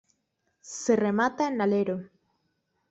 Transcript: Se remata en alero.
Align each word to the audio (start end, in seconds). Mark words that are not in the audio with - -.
Se 0.61 0.95
remata 0.95 1.47
en 1.47 1.61
alero. 1.61 2.09